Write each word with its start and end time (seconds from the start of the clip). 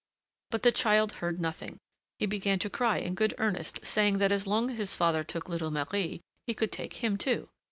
But 0.49 0.63
the 0.63 0.71
child 0.71 1.13
heard 1.21 1.39
nothing. 1.39 1.77
He 2.17 2.25
began 2.25 2.57
to 2.57 2.71
cry 2.71 2.97
in 2.97 3.13
good 3.13 3.35
earnest, 3.37 3.85
saying 3.85 4.17
that 4.17 4.31
as 4.31 4.47
long 4.47 4.71
as 4.71 4.79
his 4.79 4.95
father 4.95 5.23
took 5.23 5.47
little 5.47 5.69
Marie, 5.69 6.21
he 6.47 6.55
could 6.55 6.71
take 6.71 6.93
him 7.03 7.19
too. 7.19 7.49